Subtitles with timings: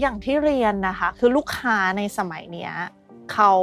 [0.00, 2.72] อย่างที่เรียนนะคะ คือลูกค้าในสมัยเนี้ย
[3.32, 3.54] เขา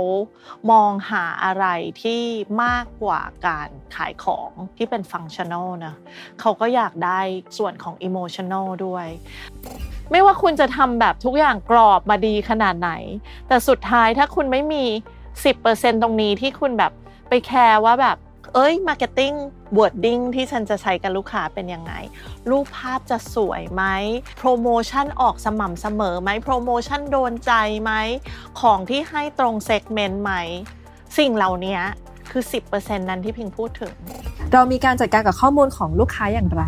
[0.72, 1.66] มองหาอะไร
[2.02, 2.22] ที่
[2.64, 5.96] มากกว่าการขายของที่เป็น functional นะ
[6.40, 7.20] เขาก็อยากได้
[7.58, 9.08] ส่วนของ emotional ด้วย
[10.12, 12.92] ไม่ว่าคุณจะทำแบบทุกอย่างกรอบมาดีขนาดไหน
[13.48, 14.84] แต่สุดท้ายถ้าคุณไม่มี
[15.44, 16.92] 10%ตรงนี้ที่คุณแบบ
[17.30, 18.18] ไปแคร์ว่าแบบ
[18.58, 19.34] เอ้ย marketing
[19.78, 21.94] wording ที่ฉันจะใช้กับลูกค้าเป็นยังไง
[22.50, 23.84] รูปภาพจะสวยไหม
[24.40, 27.54] โปรโมชั่นออกสม่ำเสมอไหมโปรโมชั่นโดนใจ
[27.84, 27.92] ไหม
[28.62, 30.34] ของที่ให้ตรง segment ไหม
[31.18, 31.80] สิ่งเหล่านี้
[32.32, 33.94] คือ 10%นั้นที่พิงพูดถึง
[34.54, 36.64] เรามีการจัดการกับข้อมูลของลูกค้าอย่างไร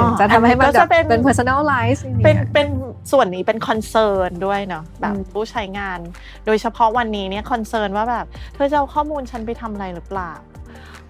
[0.00, 2.66] ถึงจะทำให้มันแบบเป็น personalize เป็นเป็น
[3.12, 5.98] ส่วนนี้เป็น concern ด้วยเนาะแบบผู้ใช้งาน
[6.46, 10.32] โดยเฉพาะวันนี้เนี่ย concern ว่าแบบ เธอจะเอาข้อมูลฉันไปทำอะไรหรือเปล่า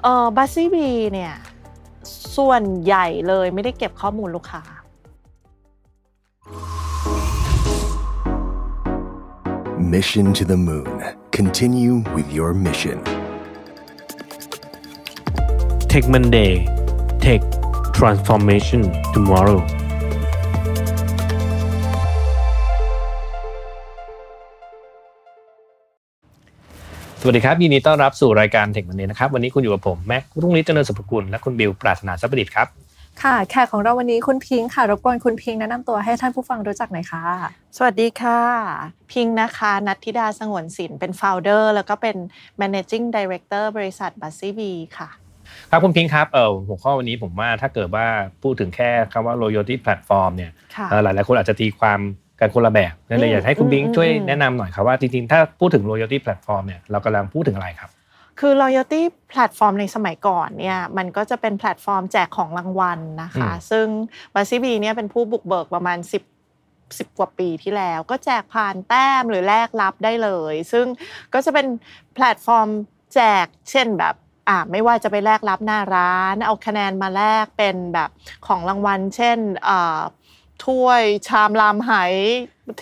[0.06, 1.34] เออบัสซี่บีเนี่ย
[2.36, 4.62] ส่วนใหญ่เลยไม่ได้เก็บข้อมูลลูกค้า
[9.94, 10.92] Mission to the Moon.
[11.30, 12.98] Continue with your mission.
[15.90, 16.52] Tech Monday
[17.24, 17.42] Tech
[17.98, 18.82] Transformation
[19.14, 19.60] Tomorrow
[27.28, 32.68] วัสดีครับยินดีต้อนรับสู่รายการเทคมันเนนะครับวันนี้คุณอยู่กับผมแม็กรุ่งฤทธิ์เจริญสุภกุลและคุณบิวปราศนาสัพดิษฐ์ครับ
[33.22, 37.24] ค่ะแขกของเราวันนี้คุณพิงค์ค่ะรบกวนคุณพิงค์แนะนำตัวให้ท่านผู้ฟังรู้จักหน่อยค่ะ
[37.76, 38.40] สวัสดีค่ะ
[39.12, 42.16] พิงค์นะคะนัทธิดาสงวนสินเป็น founder แล้วก็เป็น
[42.60, 45.08] managing director บริษัทบัสซี่บีค่ะ
[45.70, 48.06] ครับคุณพิงค์ครับเออหัวข้อวันนี้ผมว่าถ้าเกิดว่า
[48.42, 50.52] พูดถึงแค่คำว่า loyalty platform เนี่ย
[50.90, 52.00] หลายหลายคนอาจจะตีความ
[52.40, 57.90] กันคนละแบบนั่นเลยอยากให้คุณพิงช่วยแนะนำหน่อยครับว่าจริงๆ ถ้าพูดถึง loyalty platform เนี่ยเรากำลังพูดถึงอะไรครับ
[58.40, 63.86] คือ loyalty platform ในสมัยก่อนเนี่ยมันก็จะเป็นแพลตฟอร์มแจกของรางวัลนะคะ ซึ่ง
[64.34, 70.86] Buzzebees เนี่ยเป็นผู้บุกเบิกประมาณ 10 10กว่าปีที่แล้วก็แจกผ่านแต้มหรือแลกรับได้เลย ซึ่ง
[71.34, 71.66] ก็จะเป็น
[72.14, 72.68] แพลตฟอร์ม
[73.14, 74.14] แจกเช่นแบบ
[74.48, 78.10] อ่าไม่ว่าจะไปแลกรับหน้าร้าน เอาคะแนนมาแลกเป็นแบบ
[78.46, 80.00] ของรางวัล เช่นอ่า
[80.64, 81.92] ถ้วยชามรามไห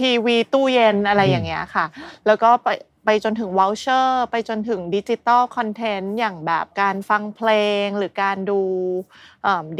[0.00, 1.86] ทีวีตู้เย็นอะไรอย่างเงี้ยค่ะ
[2.26, 2.68] แล้วก็ไป
[3.06, 7.50] ไปจนถึง voucher ไปจนถึงดิจิตอลคอนเทนต์อย่างแบบการฟังเพล
[7.84, 8.60] งหรือการดู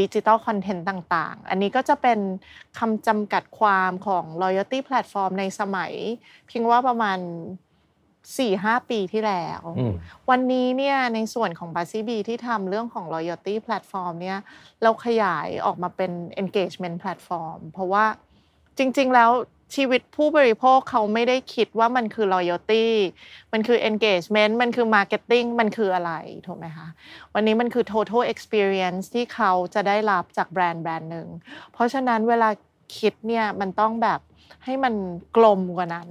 [0.01, 2.19] ดิจิตอลคอนเทนต์ต่างๆ อันนี้ก็จะเป็น
[2.79, 5.93] คำจำกัดความของ loyalty platform ในสมัย
[6.47, 7.19] เพียงว่าประมาณ
[8.39, 9.61] สี่ห้าปีที่แล้ว
[10.31, 14.39] วันนี้เนี่ยในส่วนของ Buzzebees ที่ทำเรื่องของ loyalty platform เนี่ย
[14.83, 16.13] เราขยายออกมาเป็น
[16.43, 18.05] engagement platform เพราะว่า
[18.79, 19.31] จริง ๆ แล้ว
[19.75, 22.87] ชีวิตผู้บริโภคเขาไม่ได้คิดว่ามันคือ loyalty
[23.53, 26.13] มันคือ engagement มันคือ marketing มันคืออะไร
[26.47, 26.89] ถูกไหมคะ
[27.35, 31.29] วันนี้มันคือ total experience ที่เขาจะได้รับจากแบรนด์แบรนด์หนึ่ง
[31.73, 32.49] เพราะฉะนั้นเวลา
[32.99, 34.21] คิดเนี่ยมันต้องแบบ
[34.65, 34.95] ให้มัน
[35.37, 36.09] กลมกว่านั้น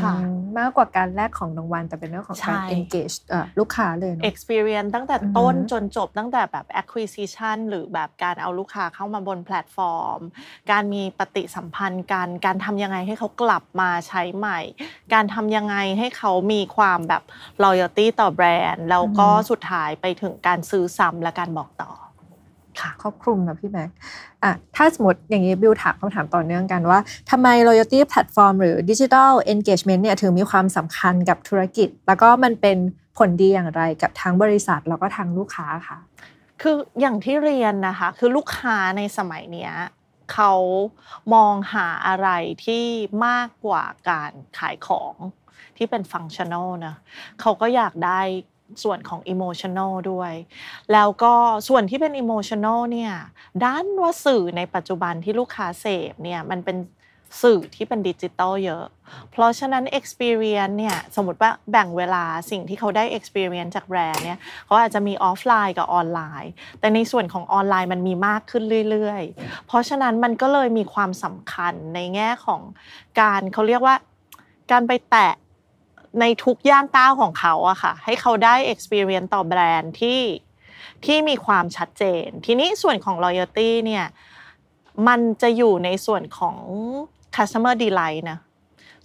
[0.00, 0.14] ค่ะ
[0.58, 3.16] มากกว่าการแลกของรางวัลแต่เป็นเรื่องของการ engage
[3.58, 10.20] ลูกค้าเลย experience ตั้งแต่ต้นจนจบตั้งแต่แบบ acquisition หรือแบบการเอาลูกค้าเข้ามาบนแพลตฟอร์ม
[10.70, 14.60] การมีปฏิสัมพันธ์กันการทำยังไงให้เขากลับมาใช้ใหม่
[15.14, 17.22] การทำยังไงให้เขามีความแบบ
[17.64, 21.92] loyalty ต่อแบรนด์ แล้วก็สุดท้ายไปถึงการซื้อซ้ำและการบอกต่อ
[23.02, 23.90] ครอบคลุมนะพี่แม็ก
[24.42, 26.98] อะถ้าสมมติอย่างนี้บิวถามคำถามต่อเนื่องกันว่า
[27.30, 32.76] ทำไม loyalty platform หรือ digital engagement เนี่ยถึงมีความสำคัญกับธุรกิจ แล้วก็มันเป็น
[33.16, 35.98] ผลดีอย่างไรกับทั้งบริษัทแล้วก็ทางลูกค้าค่ะ
[36.62, 39.72] คืออย่างที่เรียนนะคะ คือลูกค้าในสมัยเนี้ย
[40.32, 40.52] เขา
[41.34, 42.28] มองหาอะไร
[42.64, 42.84] ที่
[43.26, 45.14] มากกว่าการขายของ
[45.76, 46.96] ที่เป็น functional นะ
[47.40, 48.20] เขาก็อยากได้
[48.82, 50.32] ส่วนของ emotional ด้วย
[50.92, 51.34] แล้วก็
[51.68, 53.12] ส่วนที่เป็น emotional เนี่ย
[53.64, 56.76] ด้วยว่าสื่อในปัจจุบันที่ลูกค้าเสพเนี่ยมันเป็น
[57.42, 58.84] สื่อที่เป็นดิจิตอลเยอะ
[59.30, 66.50] เพราะฉะนั้น experience เนี่ยสมมติว่าแบ่งเวลาสิ่งที่เขาได้ experience จากแบรนด์เนี่ยเขาอาจจะมีออฟไลน์กับออนไลน์
[66.80, 72.60] แต่ในส่วนของออนไลน์มันมีมากขึ้นเรื่อยๆ เพราะฉะนั้นมันก็เลยมีความสำคัญในแง่ของ
[73.20, 73.96] การเขาเรียกว่า
[74.70, 75.32] การไปแตะ
[76.20, 80.20] ในทุกย่างก้าวของเขาอะค่ะ ให้เขาได้ experience ต่อแบรนด์ที่
[81.04, 84.06] ที่มีความชัดเจน ทีนี้ส่วนของ loyalty เนี่ย
[85.08, 86.56] มันจะอยู่ในส่วนของ
[87.36, 88.38] customer delight นะ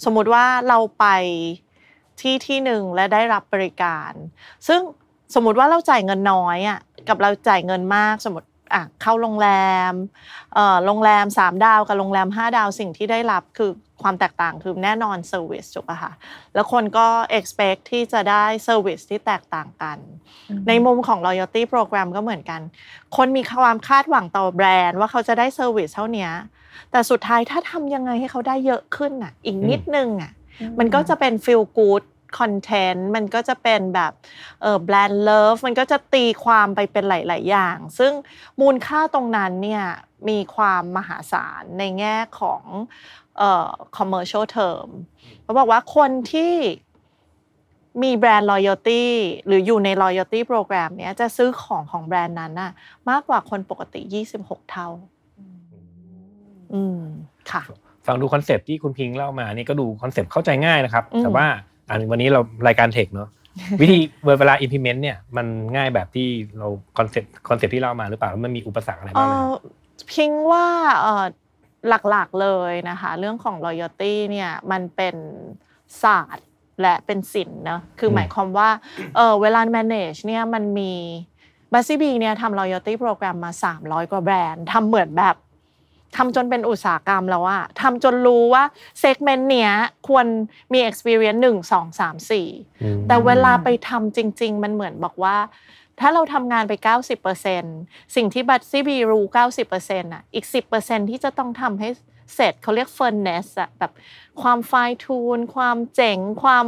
[0.03, 1.05] สมมุติว่าเราไป
[2.21, 4.11] ที่ที่หนึ่งและได้รับบริการ
[4.67, 4.81] ซึ่ง
[5.35, 6.79] สมมุติว่าเราจ่ายเงินน้อยอะ
[7.09, 9.49] กับเราจ่ายเงินมากสมมติ อะเข้าโรงแร
[9.91, 9.93] ม
[10.53, 13.71] เอ่อโรงแรม 3 ดาวกับโรงแรม 5 ดาวสิ่งที่ได้รับคือ
[14.01, 16.13] ความแตกต่างคือแน่นอน service ถูกป่ะคะ
[16.53, 17.07] แล้วคนก็
[17.37, 19.97] expect ที่จะได้ service ที่แตกต่างกัน
[20.67, 22.61] ในมุมของ loyalty program ก็เหมือนกัน
[23.17, 26.29] คนมีความคาดหวังต่อแบรนด์ว่าเขาจะได้ service เท่านี้
[26.91, 30.31] แต่สุดท้ายถ้าทำยังไงให้เขาได้เยอะขึ้นอะอีกนิดนึงอะ
[30.79, 32.03] มันก็จะเป็น feel good
[32.39, 34.11] คอนเทนต์มันก็จะเป็นแบบ
[34.61, 38.11] เออ brand love มันก็จะตีความไปเป็นหลาย ๆ อย่าง ซึ่ง
[38.61, 39.83] มูลค่าตรงนั้นเนี่ย
[40.29, 42.63] มีความมหาศาลในแง่ของ
[43.37, 44.89] เอ่อ commercial term
[45.43, 46.53] เขาบอกว่าคนที่
[48.03, 49.03] มี brand loyalty
[49.45, 52.71] หรืออยู่ใน loyalty program เนี้ยจะซื้อของของแบรนด์นั้นน่ะ
[53.09, 54.01] มากกว่าคนปกติ
[54.37, 54.89] 26 เท่า
[56.73, 57.01] อืม
[57.51, 57.63] ค่ะ
[58.07, 61.47] ฟังดูคอนเซปที่คุณพิงเล่ามานี่ก็ดูคอนเซปต์เข้าใจง่ายนะครับอืมแต่ว่า
[61.91, 63.29] อันวันนี้เรารายการ tech เนาะ
[63.81, 63.97] วิธี
[64.39, 65.45] เวลา implement เนี่ยมัน
[65.75, 66.27] ง่ายแบบที่
[66.57, 66.67] เรา
[66.97, 69.53] คอนเซปต์คอนเซปที่เล่ามาหรือเปล่าแล้วมันมีอุปสรรคอะไรเอบ้างไหมอ
[70.11, 70.67] พิงว่า
[71.01, 71.25] เออ
[72.09, 75.15] หลักๆเลยนะคะ เรื่องของ loyalty เนี่ยมันเป็น
[76.03, 76.47] ศาสตร์
[76.81, 78.69] และเป็นศิลป์นะคือหมายความว่า
[79.15, 80.93] เออเวลา manage เนี่ยมันมี
[81.73, 83.51] บัสซี่บีเนี่ยทำ loyalty program มา
[83.81, 85.35] 300 กว่าแบรนด์ทำเหมือนแบบ
[86.15, 88.63] ทำจนเป็นอุตสาหกรรมแล้วอะทำจนรู้ว่า
[89.03, 89.71] segment เนี้ย
[90.07, 90.25] ควร
[90.73, 95.37] มี experience 1 2 3 4อืมแต่เวลาไปทำจริง ๆ มันเหมือนบอกว่า
[95.99, 96.73] ถ้าเราทำงานไป
[97.45, 99.25] 90%สิ่งที่บัตซี่บีรู้
[99.69, 100.45] 90%อะ อีก
[100.77, 101.89] 10%ที่จะต้องทำให้
[102.35, 103.91] เสร็จเขาเรียก furnace อะแบบ
[104.41, 104.73] ความไฟ
[105.05, 106.65] ทูนความเจ๋งความ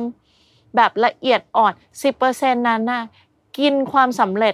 [0.75, 1.73] แบบละเอียดอ่อน
[2.19, 3.03] 10%นั้นน่ะ
[3.57, 4.53] กินความสำเร็จ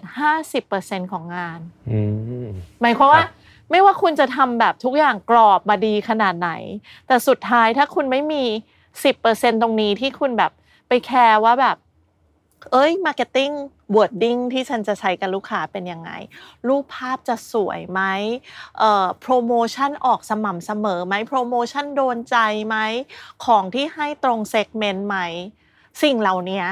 [0.55, 1.59] 50%ของงาน
[1.91, 2.01] อื
[2.45, 2.47] ม
[2.81, 3.38] หมายความว่าครับ
[3.71, 6.51] ไม่ว่าคุณจะทำแบบทุกอย่างกรอบมาดีขนาดไหน
[7.07, 8.43] แต่สุดท้ายถ้าคุณไม่มี
[9.03, 10.51] 10%ตรงนี้ที่คุณแบบ
[10.87, 11.77] ไปแคร์ว่าแบบ
[12.71, 13.53] เอ้ย marketing
[13.95, 16.11] wording ที่ฉันจะใช้กับลูกค้าเป็นยังไง
[16.67, 18.01] รูปภาพจะสวยไหม
[18.77, 22.37] เอ่อโปรโมชั่นออกสม่ำเสมอไหมโปรโมชั่นโดนใจ
[22.67, 22.77] ไหม
[23.45, 25.17] ของที่ให้ตรง segment ไหม
[26.03, 26.63] สิ่งเหล่านี้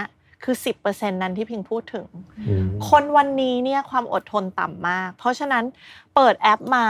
[0.43, 0.55] คือ
[0.85, 2.07] 10%นั้นที่พิงพูดถึง
[2.47, 5.63] อืมคนวันนี้เนี่ยความอดทนต่ำมาก เพราะฉะนั้น
[6.15, 6.87] เปิดแอปมา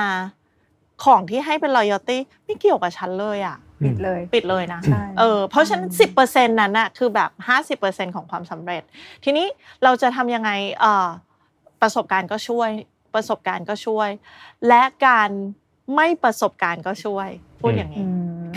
[1.06, 5.90] ของที่ให้เป็น loyalty ไม่เกี่ยวกับฉันเลยอะปิดเลยปิดเลยนะใช่เออเพราะฉะนั้น
[6.24, 7.30] 10%นั้นน่ะคือแบบ
[7.78, 8.84] 50%ของความสำเร็จ
[9.24, 9.48] ทีนี้
[9.84, 11.08] เราจะทำยังไงเอ่อ
[11.82, 12.70] ประสบการณ์ก็ช่วย
[13.14, 14.10] ประสบการณ์ก็ช่วย
[14.68, 15.30] และการ
[15.96, 17.30] ไม่ประสบการณ์ก็ช่วย
[17.62, 18.06] พูดอย่างนี้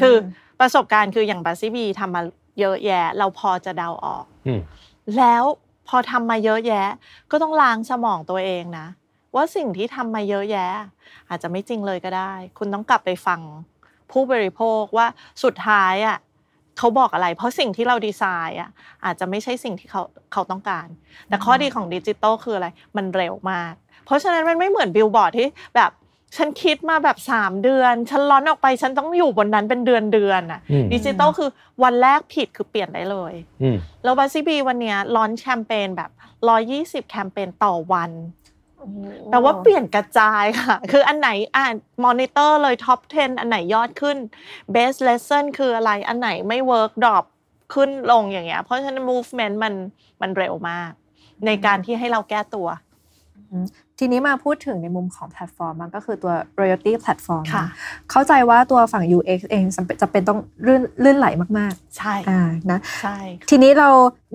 [0.00, 0.16] คือ
[0.60, 2.22] ประสบการณ์คืออย่างบัสซี่บีทำมา
[2.58, 4.60] เยอะแยะ เราพอจะเดาออกอืม
[5.18, 5.44] แล้ว
[5.88, 6.88] พอทำมาเยอะแยะ
[7.30, 8.86] ก็ต้องล้างสมองตัวเองนะ
[9.34, 10.68] ว่าสิ่งที่ทำมาเยอะแยะ
[11.28, 13.40] อาจจะไม่จริงเลยก็ได้ คุณต้องกลับไปฟัง
[14.10, 15.06] ผู้บริโภคว่า
[15.44, 16.18] สุดท้ายอะ
[16.78, 18.70] เขาบอกอะไร เพราะสิ่งที่เราดีไซน์อะ
[19.04, 20.86] อาจจะไม่ใช่สิ่งที่เขาเขาต้องการ
[21.28, 23.74] แต่ข้อดีของดิจิตอลคืออะไร มันเร็วมาก
[24.04, 25.90] เพราะฉะนั้นมันไม่เหมือนบิลบอร์ดที่แบบ
[26.36, 31.50] ฉันคิดมาแบบ3เดือน ฉัน launch ออกไปฉันต้องอยู่บนนั้นเป็นเดือนเดือนอะอืมดิจิตอลคือ
[31.82, 33.32] วันแรกผิดคือเปลี่ยนได้เลย
[33.62, 36.10] อืมแล้ว Buzzebees วันเนี้ย launch แคมเปญแบบ
[37.04, 38.10] 120แคมเปญต่อวัน
[39.30, 41.74] แปลว่าเปลี่ยนกระจายค่ะ คืออันไหนอ่าน
[42.04, 44.16] มอนิเตอร์เลย top 10 อันไหนยอดขึ้น
[44.74, 47.24] best lesson คืออะไรอันไหนไม่ work drop
[47.74, 49.74] ขึ้นลงอย่างเงี้ยเพราะฉะนั้น movement มัน
[50.20, 50.90] มันเร็วมาก
[51.46, 52.68] ในการที่ให้เราแก้ตัว
[53.98, 57.70] ทีนี้มาพูดถึงในมุมของแพลตฟอร์มมันก็คือตัว loyalty platform ค่ะนะ
[58.10, 61.26] เข้าใจว่าตัวฝั่ง UX เองจำเป็นจะเป็นต้องลื่นลื่นไหล
[61.58, 63.90] มากใช่ๆอ่านะใช่ค่ะทีนี้เรา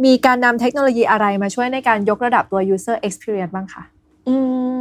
[0.06, 3.84] มีการนำเทคโนโลยีอะไรมาช่วยในการยกระดับตัว user experience บ้างคะ
[4.28, 4.36] อื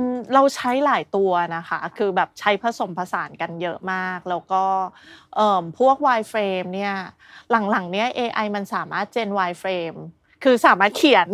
[0.09, 4.65] มเราใช้หลายตัวนะคะ คือแบบใช้ผสมผสานกันเยอะมาก แล้วก็
[5.37, 6.95] เอ่อพวก wireframe เนี่ย
[7.51, 9.99] หลังๆเนี้ย AI มันสามารถ gen wireframe
[10.45, 11.29] คือสามารถเขียน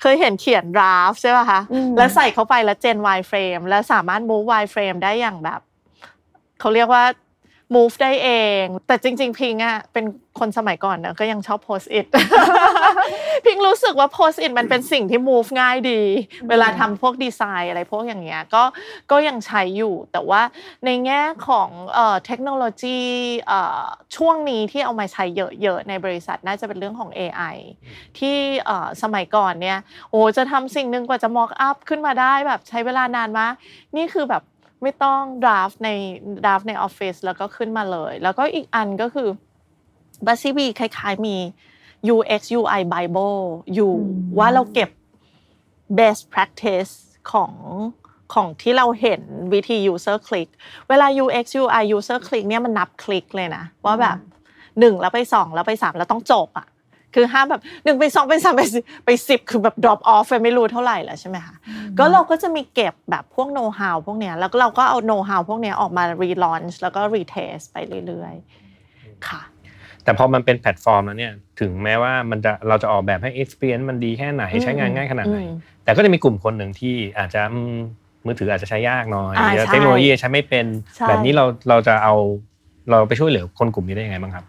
[0.00, 5.60] เคยเห็นเขียน draft ใช่ป่ะคะอืมแล้วใส่เข้าไปแล้ว gen wireframe แล้วสามารถ move wireframe ได้อย่างแบบ
[6.60, 7.04] เขาเรียกว่า
[7.74, 8.28] move ได้เอ
[8.62, 10.04] ง แต่จริง ๆ พิงอะเป็น
[10.38, 12.06] คนสมัยก่อนเนอะก็ยังชอบ post it
[13.44, 16.02] พิงรู้สึกว่า post it มันเป็นสิ่งที่ move ง่ายดี
[16.48, 18.64] เวลาทำพวกดีไซน์อะไรพวกอย่างเงี้ยก็
[19.10, 20.42] ก็ยังใช้อยู่แต่ว่า
[20.84, 21.68] ในแง่ของ
[22.26, 23.00] เทคโนโลยี
[24.16, 27.56] ช่วงนี้ที่เอามาใช้เยอะๆในบริษัทน่าจะเป็นเรื่องของ AI
[28.18, 28.36] ที่
[29.02, 29.78] สมัยก่อนเนี่ย
[30.10, 33.54] โอ้จะทำสิ่งหนึ่งกว่าจะ mock up ขึ้นมาได้แบบใช้เวลานานมาก
[33.96, 34.42] นี่คือแบบ
[34.82, 35.90] ไม่ต้อง draft ใน
[36.44, 39.28] draft ในออฟฟิศแล้วก็ขึ้นมาเลย แล้วก็อีกอันก็คือ
[40.26, 41.36] b u z z y b คล้ายๆมี
[42.14, 43.38] UX UI Bible
[43.74, 44.90] อยู่อืมว่าเราเก็บ
[45.98, 46.92] best practice
[47.32, 47.52] ของ
[48.34, 50.48] ของที่เราเห็นวิธี user click
[50.88, 54.18] เวลา UX UI user click เนี่ยมันนับคลิกเลยนะ ว่าแบบ
[54.80, 56.66] หนึ่งแล้วไปสองแล้วไปสามแล้วต้องจบอะ
[57.14, 61.54] คือห้ามแบบหนึ่งไปสองไปสามไปสิไปสิบคือแบบ drop off ไปไม่รู้เท่าไหร่แล้วใช่ไหมคะ
[61.98, 69.42] ก็เราก็จะมีเก็บแบบพวก know how พวกเนี้ยแล้วก็เราก็เอา know how พวกเนี้ยออกมา relaunch แล้วก็ retest ไปเรื่อยๆค่ะ
[70.04, 75.38] แต่พอมันเป็นแพลตฟอร์มแล้วเนี่ยถึงแม้ว่ามันจะเราจะออกแบบให้ experience มันดีแค่ไหนใช้งานง่ายขนาดไหน
[75.84, 77.42] แต่ก็จะมีกลุ่มคนหนึ่งที่อาจจะ
[78.26, 79.34] มือถืออาจจะใช้ยากหน่อย
[79.70, 80.66] เทคโนโลยีใช้ไม่เป็น
[81.08, 82.14] แบบนี้เราเราจะเอา
[82.90, 84.44] เราไปช่วยเหลือคนกลุ่มนี้ได้ยังไงบ้างครับ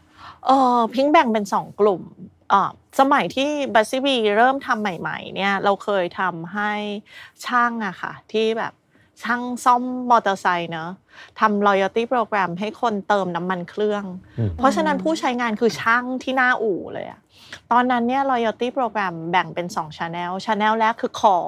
[0.46, 2.35] เออพิงแบ่งเป็นสองกลุ่มอ่า
[3.00, 6.72] สมัยที่บัสซี่บีเริ่มทำใหม่ ๆ เนี่ยเราเคยทำให้
[7.46, 8.74] ช่างอะค่ะ ที่แบบ
[9.24, 10.92] ช่างซ่อมมอเตอร์ไซค์เนอะ
[11.40, 14.04] ทำ loyalty program ให้คนเติมน้ำมันเครื่อง
[14.58, 17.20] เพราะฉะนั้นผู้ใช้งานคือช่างที่หน้าอู่เลยอะ
[17.72, 21.48] ตอนนั้นเนี่ย loyalty program แบ่งเป็น2 channel channel แรกคือ call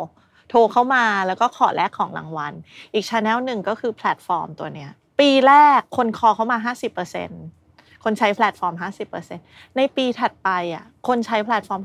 [0.49, 2.53] โทรเข้ามาแล้วก็ขอแลกของรางวัล
[2.93, 7.56] อีกช anel หนึ่งก็คือแพลตฟอร์มตัวเนี้ย ปีแรกคน call เข้ามา 50%
[8.03, 8.73] คนใช้แพลตฟอร์ม
[9.25, 11.81] 50%ในปีถัดไปอะคนใช้แพลตฟอร์ม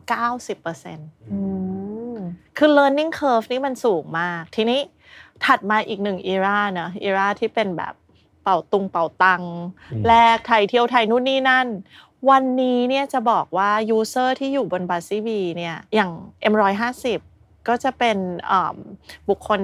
[0.62, 4.80] 90%คือ learning curve นี่มันสูงมาก ทีนี้
[5.44, 7.94] ถัดมาอีกหนึ่ง era เนะ era ที่เป็นแบบ
[8.42, 9.42] เป๋าตุงเป๋าตัง
[10.06, 11.68] แลกไทยเที่ยวไทยนู่นนี่นั่น
[12.30, 16.10] วันนี้เนี่ยจะบอกว่า user ที่อยู่บน Buzzebees เนี่ยอย่าง
[16.52, 17.04] M150
[17.68, 18.16] ก็จะเป็น
[19.28, 19.60] บุคคล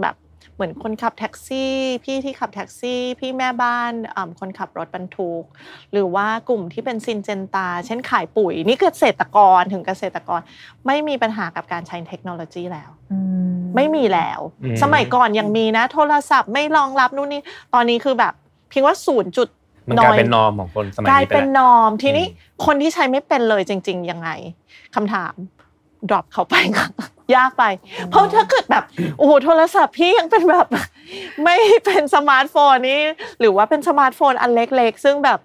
[0.00, 0.14] แบบ
[0.54, 1.72] เหมือนคนขับแท็กซี่
[2.04, 3.92] พี่ที่ขับแท็กซี่ พี่แม่บ้าน
[4.40, 5.42] คนขับรถบรรทุก
[5.92, 10.40] หรือว่ากลุ่มที่เป็น Syngenta เช่นขายปุ๋ย นี่เกษตรกรถึงเกษตรกร
[10.86, 12.90] ไม่มีปัญหากับการใช้เทคโนโลยีแล้ว
[13.76, 14.40] ไม่มีแล้ว
[14.82, 17.42] สมัยก่อนยังมีนะ โทรศัพท์ไม่รองรับนู่นนี่
[17.74, 18.32] ตอนนี้คือแบบ
[18.68, 19.48] เพียงว่าศูนย์จุด
[19.88, 22.26] มันกลายเป็น normของคนสมัยนี้กลายเป็นนอมทีนี้
[22.66, 24.28] คนที่ใช้ไม่เป็นเลยจริง ๆ ยังไง
[24.94, 25.34] คำถาม
[26.08, 26.88] drop เขาไปค่ะ
[27.36, 27.64] ยากไป
[28.10, 28.84] เพราะถ้าเกิดแบบ
[29.18, 30.66] โอ้โหโทรศัพท์พี่ยังเป็นแบบ
[31.44, 33.00] ไม่เป็นสมาร์ทโฟนนี้
[33.40, 35.38] หรือว่าเป็นสมาร์ทโฟนอันเล็ก ๆ ซึ่งแบบ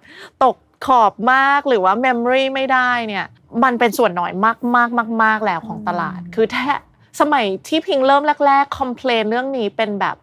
[0.44, 3.26] ตกขอบมากหรือว่า memory ไม่ได้เนี่ย
[3.64, 6.74] มันเป็นส่วนน้อยมากมากมากมากแล้วของตลาด คือแต่
[7.20, 10.16] สมัยที่พิงเริ่มแรกๆ complain เรื่องนี้เป็นแบบ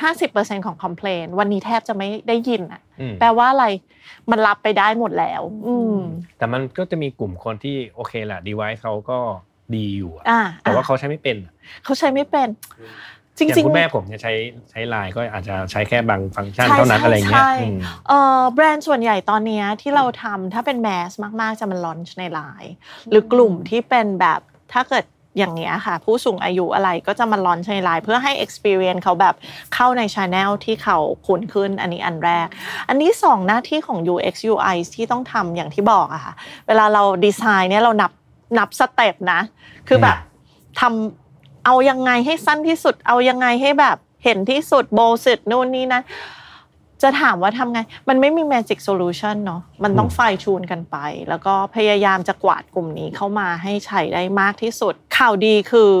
[0.00, 2.80] ห้าสิบเปอร์เซ็นต์ของ complain วันนี้แทบจะไม่ได้ยินอะ
[3.20, 3.66] แปลว่าอะไร
[4.30, 5.74] มันรับไปได้หมดแล้ว อื
[6.38, 9.18] แต่มันก็จะมีกลุ่มคนที่โอเคแหละ device เขาก็
[9.76, 11.36] ดีอยู่อ่แต่ว่าเขาใช้ไม่เป็น
[11.84, 12.48] เขาใช้ไม่เป็น
[13.38, 14.32] จริงๆคุณแม่ผมเนี่ยใช้
[14.70, 17.44] ใช้ไลน์ก็อาจจะใช้แค่บางฟังก์ชันเท่านั้นอะไรเงี้ย
[18.54, 22.72] แบรนด์ส่วนใหญ่ตอนนี้ที่เราทำถ้าเป็น mass มากๆจะมา launch ในไลน์
[23.10, 24.40] หรือกลุ่มที่เป็นแบบ
[24.72, 25.04] ถ้าเกิด
[25.38, 29.34] อย่างเงี้ยค่ะ ผู้สูงอายุอะไรก็จะมา launch ในไลน์เพื่อให้ experience เขาแบบ
[29.74, 32.46] เข้าใน channel ที่เขาคุ้นขึ้นอันนี้อันแรก
[32.88, 36.32] อันนี้สองหน้าที่ของ UX UI ที่ต้องทำอย่างที่บอกอะค่ะ
[36.66, 38.12] เวลาเราดีไซน์เนี่ยเรานับ
[38.58, 39.40] นับ step นะ
[39.88, 40.16] คือแบบ
[40.80, 46.02] ทำเอายังไงให้สั้นที่สุด เอายังไงให้แบบเห็นที่สุดโบสิตนู่นนี่นะ
[47.02, 50.96] จะถามว่าทำไง มันไม่มี magic solution เนาะมันต้องไฟชูนกันไป
[51.28, 55.92] แล้วก็พยายามจะกวาดกลุ่มนี้เข้ามาให้ใช้ได้มากที่สุด ข่าวดีคือ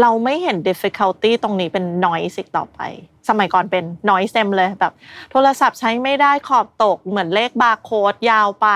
[0.00, 2.80] เราไม่เห็น difficulty ตรงนี้เป็น noise อีกต่อไป
[3.28, 4.92] สมัยก่อนเป็น noise เต็มเลยแบบ
[5.30, 8.68] โทรศัพท์ใช้ไม่ได้ขอบตกเหมือนเลขบาร์โค้ดยาวไป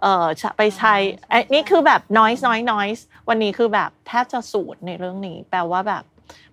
[0.00, 0.94] เอ่อไปใช้
[1.54, 6.04] นี่คือแบบ noise noise noise วันนี้คือแบบแทบจะสูตรในเรื่องนี้ แปลว่าแบบ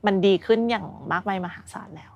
[0.05, 2.10] มันดีขึ้นอย่างมากมายมหาศาลแล้ว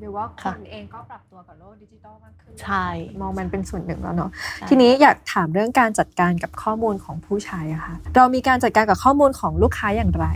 [0.00, 2.86] หรือว่าคนเองก็ปรับตัวกับโลกดิจิทัลมากขึ้น ใช่
[3.20, 4.30] มองมันเป็นส่วนหนึ่งแล้วเนาะ
[4.68, 10.26] ทีนี้อยากถามเรื่องการจัดการกับข้อมูลของผู้ใช้อะค่ะ เรามีการจัดการกับข้อมูลของลูกค้าอย่างไร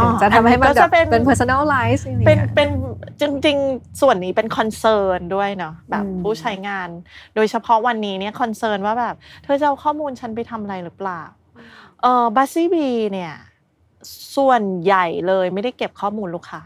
[0.00, 2.68] ถึงจะทำให้มันแบบเป็น personalize เป็นเป็น
[3.20, 6.88] จริง ๆ ส่วนนี้เป็นคอนเซิร์นด้วยเนาะแบบผู้ใช้งาน
[7.34, 11.22] โดยเฉพาะวันนี้เนี่ย concern ว่าแบบเธอจะเอาข้อมูลฉันไปทำอะไรหรือเปล่า
[12.02, 13.34] เออ Buzzebees เนี่ย
[14.36, 16.62] ส่วนใหญ่เลยไม่ได้เก็บข้อมูลลูกค้า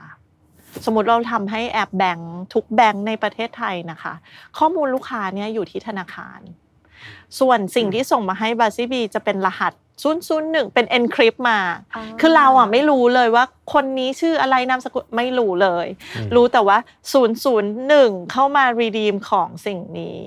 [0.84, 4.14] สมมติเราทำให้แอปแบงค์ทุกแบงค์ในประเทศไทยนะคะ
[4.58, 6.40] ข้อมูลลูกค้าเนี่ยอยู่ที่ธนาคาร
[7.38, 11.58] ส่วนสิ่งที่ส่งมาให้ Buzzebees จะเป็นรหัสศูนย์ศูนย์หนึ่งเป็น encrypt มา
[12.20, 15.86] คือเราอะไม่รู้เลยว่าคนนี้ชื่ออะไรนามสกุลไม่รู้เลย
[16.34, 16.78] รู้แต่ว่า
[17.12, 20.24] ศูนย์ศูนย์หนึ่งเข้ามา redeem ของสิ่งนี้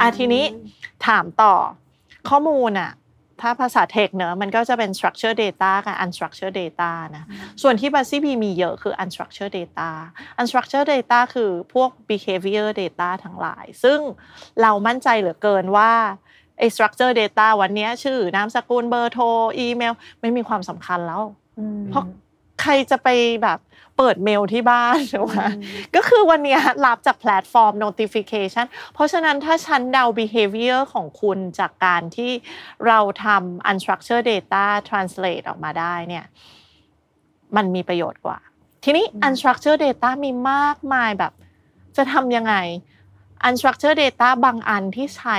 [0.00, 0.44] อะทีนี้
[1.06, 1.54] ถามต่อ
[2.28, 2.90] ข้อมูลอะ
[3.42, 7.24] ถ้าภาษาเทคเนอะมันก็จะเป็น structured data กับ unstructured data นะ
[7.62, 9.90] ส่วนที่ b u z z y b มีเยอะคือ unstructured data
[10.40, 13.98] unstructured data คือพวก behavior data ทั้งหลาย ซึ่ง
[14.62, 15.92] เรามั่นใจเหลือเกินว่า
[16.58, 19.24] ไอ้ structured data วันนี้ชื่อนามสกุลเบอร์โทร
[19.58, 21.22] อีเมล ไม่มีความสำคัญแล้ว
[21.90, 22.04] เพราะ
[22.62, 23.08] ใครจะไป
[23.42, 23.58] แบบ
[23.96, 25.34] เปิดเมลที่บ้านใช่ไหม
[25.94, 32.32] ก็คือวันนี้รับจากแพลตฟอร์ม notification เพราะฉะนั้นถ้าฉันเดา behavior ของคุณจากการที่
[32.86, 36.24] เราทำ unstructured data translate ออกมาได้เนี่ย
[37.56, 38.38] มันมีประโยชน์กว่า
[38.84, 41.32] ทีนี้ unstructured data มีมากมายแบบ
[41.96, 42.54] จะทำยังไง
[43.48, 45.38] unstructured data บางอันที่ใช้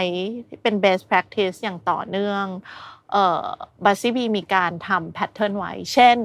[0.61, 2.45] เป็น best practice อย่างต่อเนื่อง
[3.11, 3.45] เอ่อ
[3.83, 6.17] Buzzebees มีการทำ pattern ไว้ เช่น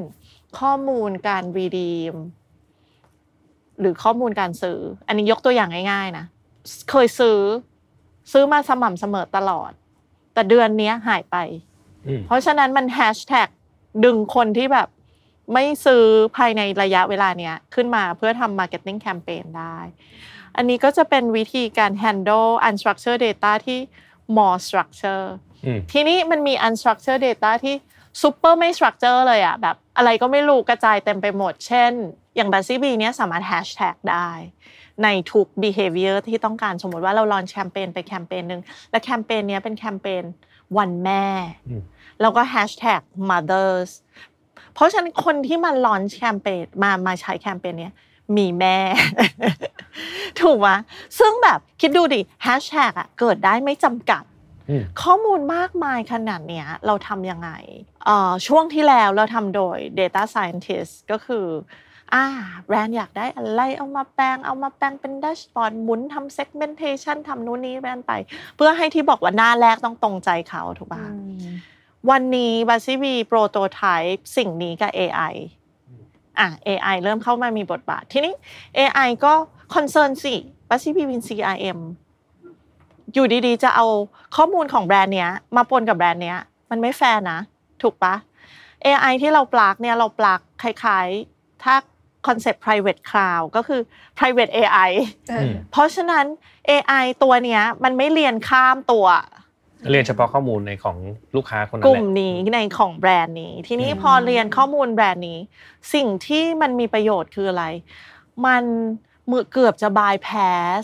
[0.60, 2.14] ข้อมูลการ redeem
[3.80, 6.24] หรือข้อมูลการซื้อ อันนี้ยกตัวอย่างง่ายๆนะ
[6.90, 7.38] เคยซื้อ
[8.32, 9.72] ซื้อมาสม่ำเสมอตลอด
[10.32, 11.36] แต่เดือนนี้หายไป
[12.26, 13.48] เพราะฉะนั้นมันแฮชแท็ก
[14.04, 14.88] ดึงคนที่แบบ
[15.54, 16.04] ไม่ซื้อ
[16.36, 19.76] ภายในระยะเวลาเนี้ยขึ้นมาเพื่อทำ marketing campaign ได้
[20.56, 23.78] อันนี้ก็จะเป็นวิธีการ handle unstructured data ที่
[24.36, 25.24] more structure
[25.92, 27.74] ทีนี้มันมี unstructured data ที่
[28.22, 31.92] super ไม่ structure เลยอะแบบอะไรก็ไม่รู้กระจายเต็มไปหมด เช่น
[32.36, 34.30] อย่าง b a s ี b เนี้ยสามารถ hashtag ได้
[35.04, 40.24] ในทุก behavior ที่ต้องการสมมติว่าเราลอนแคมเปญไปแคมเปญหนึ่งและแคมเปญนี้เป็นแคมเปญ
[40.78, 41.24] วันแม่
[42.20, 43.90] แล้วก็ hashtag mothers
[44.74, 47.90] เพราะฉะนั้นคนที่มาลอนแคมเปญมามาใช้แคมเปญนี้
[48.36, 48.78] มีแม่
[50.40, 50.68] ถูกไหม
[51.18, 54.22] ซึ่งแบบคิดดูดิแฮชแท็กอะเกิดได้ไม่จำกัด
[55.02, 57.50] ข้อมูลมากมายขนาดเนี้ยเราทำยังไง
[58.46, 61.46] ช่วงที่แล้วเราทำโดย Data Scientist ก็คือ
[62.14, 62.24] อ่า
[62.66, 68.12] แบรนด์อยากได้อะไรเอามาแปลงเอามาแปลงเป็นดัชบอร์ดหมุนทำ segmentation ทำนู้นนี้แบรนด์ไป
[68.56, 71.04] เพื่อให้ที่บอกว่าหน้าแรกต้องตรงใจเขาถูกป่ะ
[72.10, 73.82] วันนี้บาซิบีโปรโตไท
[74.14, 75.34] ป์สิ่งนี้กับ AI
[76.38, 78.34] อะ AI เริ่มเข้ามามีบทบาท ทีนี้
[78.78, 79.32] AI ก็
[79.74, 80.34] concern สิ
[80.70, 81.78] Buzzebees เป็น CRM
[83.12, 83.86] อยู่ดีๆ จะเอา
[84.36, 86.38] ข้อมูลของแบรนด์เนี้ย มาปนกับแบรนด์เนี้ย
[86.70, 87.38] มันไม่แฟร์นะ
[87.82, 88.14] ถูกปะ
[88.86, 91.74] AI ที่เราปลักเนี่ยเราปลักคล้ายๆ ถ้า
[92.26, 93.80] concept private cloud ก็คือ
[94.18, 94.90] private AI
[95.70, 96.24] เพราะฉะนั้น
[96.70, 99.06] AI ตัวเนี้ยมันไม่เรียนข้ามตัว
[99.90, 100.96] เรียนเฉพาะข้อมูลในของ
[101.36, 105.38] ลูกค้าคนนั้นกลุ่มนี้ในของแบรนด์นี้ ทีนี้พอเรียนข้อมูลแบรนด์นี้
[105.94, 107.64] สิ่งที่มันมีประโยชน์คืออะไร
[108.46, 108.64] มัน
[109.30, 110.28] มือเกือบจะบายแพ
[110.80, 110.82] ส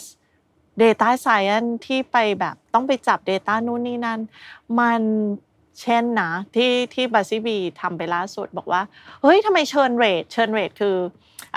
[0.82, 4.20] Data Science ที่ไปแบบต้องไปจับ Data นู่นนี่นั่น
[4.78, 5.02] มัน
[5.80, 8.82] เช่นนะที่ที่บาซิบีทำไปล่าสุดบอกว่า
[9.22, 10.96] เฮ้ยทำไมเชิญเรทเชิญเรทคือ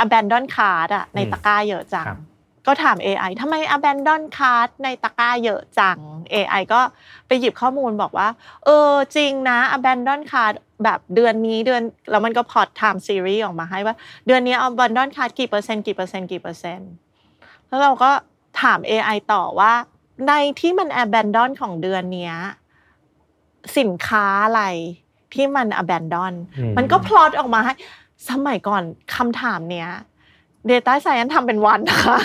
[0.04, 2.08] abandon card อะในตะกร้าเยอะจัง
[2.68, 5.98] ก็ถาม AI ทำไม abandon cart ในตะกร้าเยอะจัง
[6.34, 6.82] AI ก็
[7.28, 8.28] ไปหยิบข้อมูลบอกว่า
[8.66, 11.82] เออจริงนะ abandon cart แบบเดือนนี้เดือน
[12.12, 13.96] แล้วมันก็พอด time series ออกมาให้ว่า
[14.28, 16.92] เดือนนี้ abandon cart กี่เปอร์เซ็นต์กี่เปอร์เซ็นต์กี่เปอร์เซ็นต์
[17.68, 18.12] แล้วเราก็
[18.62, 19.74] ถาม AI ต่อว่า
[20.28, 22.34] ในที่มัน abandon ของเดือนนี้
[23.78, 24.64] สินค้าอะไร
[25.34, 26.34] ที่มัน abandon
[26.78, 27.74] มันก็พลอตออกมาให้
[28.30, 28.84] สมัยก่อน
[29.16, 29.90] คำถามเนี้ย
[30.72, 32.18] Data Science ทำเป็นวันนะคะ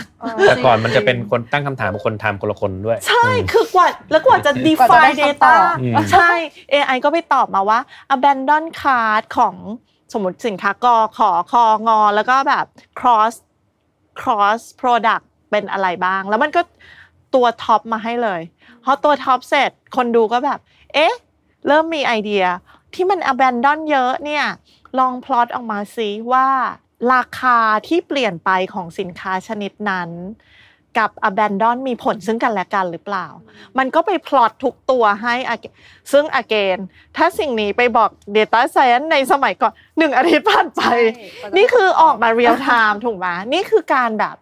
[0.49, 5.53] แต่ก่อนมันจะเป็นคนตั้งคำถามคนทำคนละคนด้วย ใช่คือกว่าแล้วกว่าจะ define data
[6.13, 6.33] ใช่
[6.73, 7.79] AI ก็ไปตอบมาว่า
[8.15, 9.55] abandon card ของ
[10.13, 12.67] สมมติสินค้ากอขอคองอ แล้วก็แบบ
[12.99, 13.35] cross
[14.21, 16.63] cross product เป็นอะไรบ้าง แล้วมันก็
[17.35, 18.41] ตัวท็อปมาให้เลย
[18.85, 20.59] พอตัวท็อปเสร็จคนดูก็แบบ
[20.95, 21.15] เอ๊ะ
[21.67, 22.45] เริ่มมีไอเดีย
[22.95, 24.45] ที่มัน abandon เยอะเนี่ย
[24.99, 26.49] ลองพลอตออกมาซิว่า
[27.15, 30.11] ราคาที่เปลี่ยนไปของสินค้าชนิดนั้น
[30.99, 33.27] กับ abandon มีผลซึ่งกันและกันหรือเปล่า
[33.79, 35.35] มันก็ไปพลอตทุกตัวให้
[36.13, 36.79] ซึ่ง again
[37.17, 40.83] ถ้าสิ่งนี้ไปบอก Data Science ในสมัยก่อนหนึ่งอาทิตย์ผ่านไป
[41.57, 44.37] นี่คือออกมา real time ถูกไหมนี่คือการแบบ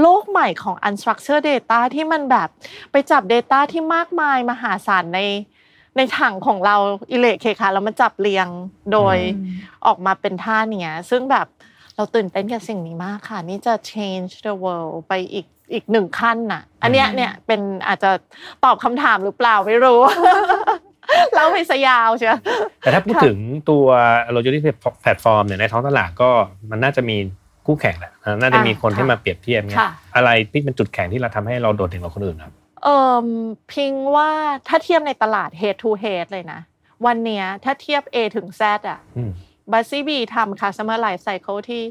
[0.00, 2.48] โลกใหม่ของ unstructured data ที่มันแบบ
[2.92, 5.20] ไปจับ Data ที่มากมายมหาศาลใน
[5.96, 6.76] ในถังของเรา
[7.10, 8.48] อิเล็กเคค่ะแล้วมันจับเรียง
[8.92, 9.16] โดย
[9.86, 11.46] ออกมาเป็นท่าเนี้ยซึ่งแบบ
[11.96, 18.10] เราตื่นเต้นกับสิ่งนี้มากค่ะ นี่จะ change the world ไปอีก อีกหนึ่งขั้นน่ะ อันเนี้ยเนี่ยเป็นอาจจะ
[18.64, 20.00] ตอบคำถามหรือเปล่าไม่รู้
[21.34, 22.28] เล่าไปสยาวใช่
[22.80, 23.38] แต่ถ้าพูดถึง
[23.70, 23.86] ตัว
[24.34, 24.60] loyalty
[25.04, 26.30] platform เนี่ยในท้องตลาดก็
[26.70, 27.16] มันน่าจะมี
[27.66, 29.78] คู่แข่งแหละน่าจะมีคนที่มาเปรียบเทียบเนี่ย
[30.16, 32.88] อะไรที่เป็นจุดแข่งที่เราทำให้เราโดดเด่นกว่าคนอื่นครับเอ
[33.24, 33.26] อ
[33.72, 34.30] พิงว่า
[34.68, 36.60] ถ้าเทียบในตลาด head to head เลยนะ
[37.06, 39.00] วันเนี้ยถ้าเทียบ A ถึง Z อะ
[39.72, 41.82] Buzzebees ทำ customer life cycle ที่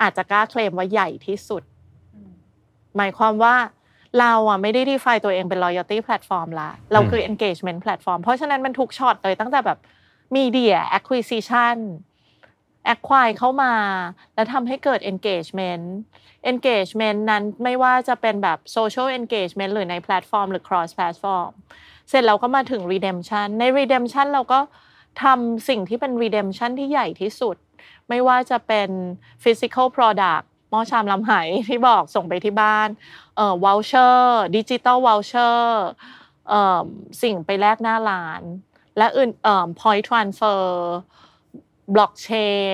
[0.00, 1.62] อาจจะกล้าเคลมว่าใหญ่ที่สุด
[2.96, 3.56] หมายความว่า
[4.20, 9.78] เราอะไม่ได้ define ตัวเองเป็น loyalty platform ละเราคือ engagement platform เพราะฉะนั้นมันทุกช็อตเลยตั้งแต่แบบ
[10.36, 11.76] media acquisition
[12.92, 13.74] acquire เข้ามา
[14.34, 15.84] แล้วทำให้เกิด engagement
[16.50, 21.50] engagement นั้นไม่ว่าจะเป็นแบบ social engagement หรือในแพลตฟอร์ม หรือ cross platform
[22.08, 24.60] เสร็จเราก็มาถึง redemption ใน redemption เราก็
[25.22, 27.56] ทำสิ่งที่เป็น redemption ที่ใหญ่ที่สุด
[28.08, 28.90] ไม่ว่าจะเป็น
[29.42, 31.32] physical product หม้อชามลำไห
[31.68, 32.88] ที่บอกส่งไปที่บ้าน
[33.36, 34.18] เอ่อ voucher
[34.56, 35.58] digital voucher
[36.48, 36.82] เอ่อ
[37.22, 38.42] สิ่งไปแลกหน้าร้าน
[38.98, 40.62] และอื่นเอ่อ point transfer
[41.94, 42.28] บล็อกเช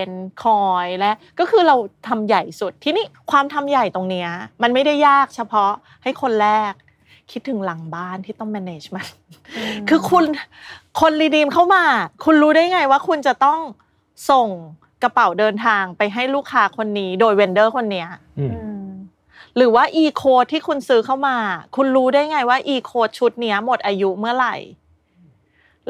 [0.07, 0.09] น
[0.43, 1.77] คอยและก็คือเรา
[2.09, 4.31] ทำใหญ่สุดที่นี่ความทำใหญ่ตรงเนี้ย
[4.63, 6.73] มันไม่ได้ยากเฉพาะให้คนแรก
[7.33, 9.07] คิดถึงหลังบ้านที่ต้อง manage มัน
[9.89, 10.25] คือคุณ
[11.01, 11.85] คนรีดีมเข้ามา
[12.25, 13.61] คุณรู้ได้ไงว่าคุณจะต้อง
[14.31, 14.49] ส่ง
[15.03, 18.09] กระเป๋าเดินทางไปให้ลูกค้าคนนี้ โดยเวนเดอร์คนเนี้ย
[19.57, 21.37] หรือว่า e code ที่คุณซื้อเข้ามา
[21.77, 24.57] คุณรู้ได้ไงว่า e code ชุดเนี้ยหมดอายุเมื่อไหร่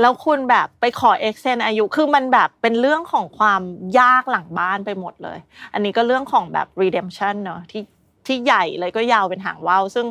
[0.01, 3.63] แล้วคุณแบบไปขอ extend อายุคือมันแบบเป็นเรื่องของความ
[4.01, 5.39] ยากหลังบ้านไปหมดเลย
[5.73, 7.83] อันนี้ก็เรื่องของแบบ redemption เนาะที่
[8.27, 10.07] ที่ใหญ่เลยก็ยาวเป็นหางว่าวซึ่ง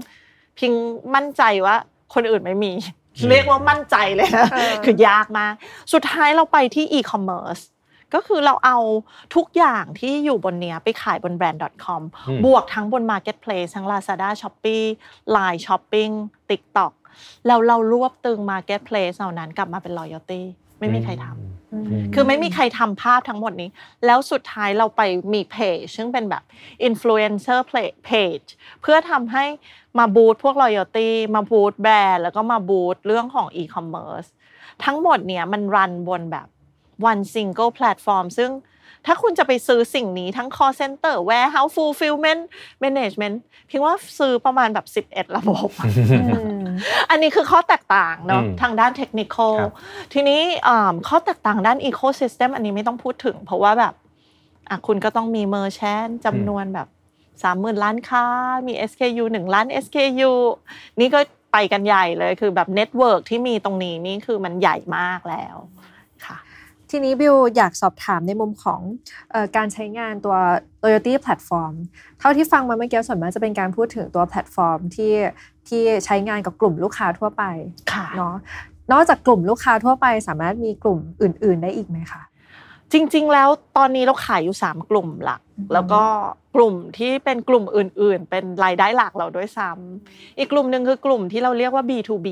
[0.60, 0.71] พิง
[1.15, 1.75] มั่นใจว่า
[2.13, 2.73] คนอื่นไม่มี
[3.29, 4.47] เรียกว่ามั่นใจเลยนะ
[4.86, 5.53] คือยากมาก
[5.93, 7.63] สุดท้ายเราไปที่ e-commerce
[8.15, 8.78] ก็คือเราเอา
[9.36, 12.01] ทุกอย่างที่อยู่บนเนี้ยไปขายบนแบรนด์ .com
[12.45, 14.86] บวกทั้งบน marketplace ทั้ง Lazada Shopee
[15.36, 16.13] Line Shopping
[16.49, 16.93] TikTok
[17.47, 20.41] แล้วเรารวบตึง marketplace เหล่านั้นกลับมาเป็น loyalty
[20.80, 23.69] ไม่มีใครทำคือไม่มีใครทำภาพทั้งหมดนี้
[24.06, 25.01] แล้วสุดท้ายเราไป
[25.34, 26.43] มีเพจซึ่งเป็นแบบ
[26.88, 27.60] influencer
[28.10, 28.47] page
[28.82, 29.45] เพื่อทำให้
[29.99, 34.28] มาบูตพวก loyalty มาบูตแบรนด์แล้วก็มาบูตเรื่องของ e-commerce
[34.86, 36.47] ทั้งหมดเนี่ยมันรันบนแบบ
[37.10, 38.51] one single platform ซึ่ง
[39.05, 42.41] ถ้าคุณจะไปซื้อสิ่งนี้ทั้ง call center warehouse fulfillment
[42.84, 43.36] management
[43.67, 45.69] เพียงว่าซื้อประมาณแบบ 11 ระบบ
[47.10, 49.38] อันนี้คือข้อแตกต่างเนาะทางด้านเทคนิค
[50.13, 50.41] ทีนี้
[51.08, 53.93] ข้อแตกต่างด้าน ecosystem อันนี้ไม่ต้องพูดถึง เพราะว่าแบบ
[54.88, 56.88] คุณก็ต้องมี merchant จำนวนแบบ
[57.43, 58.25] สามหมื่นร้านค้า
[58.67, 60.31] มี SKU หนึ่งล้าน SKU
[60.99, 61.19] นี่ก็
[61.53, 65.94] ไปกันใหญ่เลยคือแบบ network ที่มีตรงนี้นี่คือมันใหญ่มากแล้วค่ะ
[66.89, 68.81] ทีนี้บิวอยากสอบถามในมุมของ
[69.33, 70.35] อการใช้งานตัว
[70.83, 71.73] loyalty platform
[72.19, 75.13] เท่าที่ฟังมาเมื่อกี้ส่วนมากจะเป็นการพูดถึงตัวแพลตฟอร์มที่
[75.67, 77.43] ที่ใช้งานกับกลุ่มลูกค้าทั่วไป
[78.17, 78.35] เนาะ
[78.91, 82.21] นอกจากกลุ่มลูกค้าทั่วไปสามารถมีกลุ่มอื่น ๆ ได้อีกไหมคะ
[82.93, 85.41] จริง ๆ แล้วตอนนี้เราขายอยู่ 3 กลุ่มหลัก
[85.73, 86.03] แล้วก็
[86.55, 92.27] กลุ่มที่เป็นกลุ่มอื่น ๆ เป็นรายได้หลักเราด้วยซ้ำอีกกลุ่มหนึ่งคือกลุ่มที่เราเรียกว่า B2B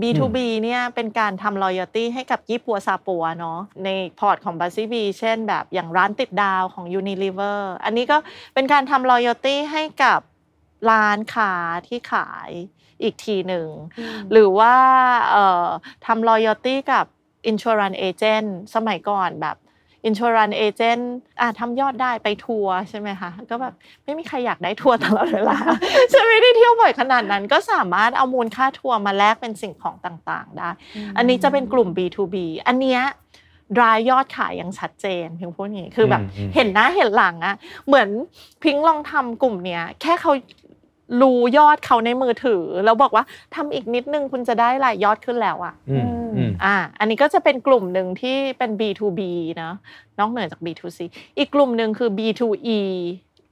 [0.00, 3.88] B2B เนี่ยเป็นการทำ loyalty ให้กับยี่ปั๊วซาปั๊วเนาะใน
[4.18, 8.16] port ของ b u z z b เช่นแบบอย่างร้านติดดาวของ Unilever อันนี้ก็
[8.54, 10.20] เป็นการทำ loyalty ให้กับ
[10.90, 11.52] ร้านค้า
[11.88, 12.50] ที่ขาย
[13.02, 13.68] อีกทีหนึ่ง
[14.32, 14.74] หรือว่า
[16.06, 17.04] ทำ loyalty กับ
[17.50, 19.56] insurance agent สมัยก่อนแบบ
[20.06, 25.58] อินช r รันเอเจนต์อะทำยอดได้ไปทัวร์ใช่ไหมคะก็แบบไม่มีใครอยากได้ทัวร์ตลอดเวลา
[26.12, 30.70] ฉันไม่ได้เที่ยวบ่อยขนาดนั้น ก็สามารถเอามูลค่าทัวร์มาแลกเป็นสิ่งของต่างๆ ได้
[31.16, 33.02] อันนี้จะเป็นกลุ่ม B2B อันเนี้ย
[33.76, 36.22] ดรายยอดขายยังชัดเจนเพียงพวกนี้คือแบบ
[36.54, 38.08] เห็นหน้าเห็นหลังอะเหมือน
[38.62, 40.32] พิงลองทำกลุ่มเนี้ยแค่เขา
[41.20, 45.74] รู้ยอดเขาในมือถือ แล้วบอกว่าทำอีกนิดนึงคุณจะได้รายยอดขึ้นแล้วอะ
[46.64, 49.20] อ่า อันนี้ก็จะเป็นกลุ่มหนึ่งที่เป็น B2B
[49.62, 49.72] นะ
[50.18, 51.00] นอกเหนือจาก B2C
[51.38, 52.80] อีกกลุ่มหนึ่งคือ B2E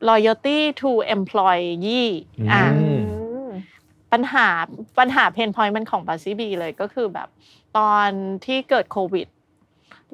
[0.09, 2.11] loyalty to employee
[2.53, 2.63] อ่า
[4.13, 4.49] ปัญหา
[4.99, 7.29] ปัญหาเพนพอยต์มันของบาซีบีเลยก็คือแบบ
[7.79, 8.09] ตอน
[8.45, 9.27] ที่เกิดโควิด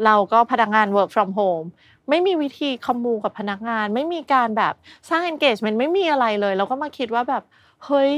[0.05, 1.67] เราก็พนักงาน work from home
[2.11, 4.75] ไม่มีวิธีคอมมูกับพนักงาน ไม่มีการแบบ
[5.11, 7.43] สร้าง engagement ไม่มีอะไรเลย เราก็มาคิดว่าแบบ
[7.87, 8.13] เฮ้ย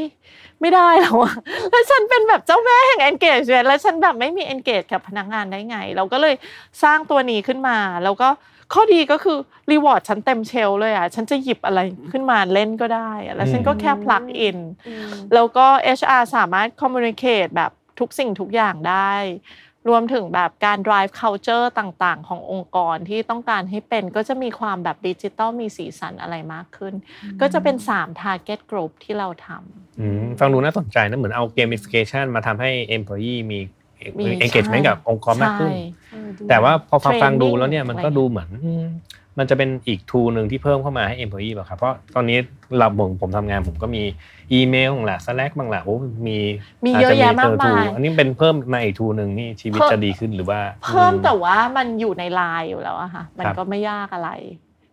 [0.60, 1.34] ไม่ได้แล้วอะ
[1.70, 6.34] แล้วฉันเป็นแบบเจ้าแม่แห่ง engagement แล้วฉันแบบไม่มี engage กับพนักงานได้ไง เราก็เลย
[6.82, 8.28] สร้างตัวนี้ขึ้นมาแล้วก็
[8.72, 9.38] ข้อดีก็คือ
[9.72, 11.80] รีวอร์ดฉันเต็มเชลเลยอะฉันจะหยิบอะไร
[12.12, 14.58] ขึ้นมาเล่นก็ได้แล้วฉันก็แค่ plug in
[15.34, 15.66] แล้วก็
[15.98, 19.12] HR สามารถ communicate แบบทุกสิ่งทุกอย่างได้
[19.88, 26.94] รวมถึงแบบการ drive culture ต่างๆ ขององค์กรที่ต้องการให้เป็นก็จะมีความแบบดิจิตอลมีสีสันอะไรมากขึ้น
[27.40, 33.58] ก็จะเป็น 3 target group ที่เราทำฟังดูน่าสนใจนะเหมือนเอา gamification มาทำให้ employee มี
[34.44, 35.72] engagement กับองค์กรมากขึ้น
[36.48, 38.50] แต่ว่าพอฟังดูแล้วเนี่ยมันก็ดูเหมือน
[39.38, 42.38] มันจะเป็นอีกทูหนึ่งที่เพิ่มเข้ามาให้ employee แบบครับ เพราะตอนนี้
[42.78, 44.02] เราผมผมทำงานผมก็มี
[44.52, 46.38] อีเมลของแหละ Slack บางแหละโอ้มี
[46.84, 54.30] มีเยอะแยะมากมายอันนี้เป็นเพิ่มมาอีกทูหนึ่งนี่ชีวิตจะดีขึ้นหรือว่า เพิ่มแต่ว่ามันอยู่ในไลน์อยู่แล้วอะค่ะมันก็ไม่ยากอะไร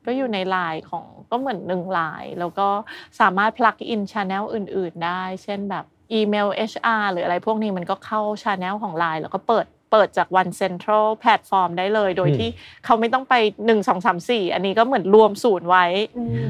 [0.06, 2.68] ก็อยู่ในไลน์ของก็เหมือนหนึ่งไลน์แล้วก็
[3.20, 11.70] สามารถ plug in channel อื่น ๆ ได้ เช่นแบบอีเมล HR หรืออะไรพวกนี้มันก็เข้า channel ของไลน์แล้วก็เปิด เปิดจาก One Central Platform
[11.78, 12.50] ได้เลย โดยที่
[12.86, 13.34] เขาไม่ต้องไป
[13.66, 15.86] 1 2 3 4 อันนี้ก็เหมือนรวมศูนย์ไว้